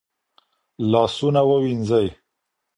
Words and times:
لاسونه 0.91 1.41
ووينځئ. 1.49 2.07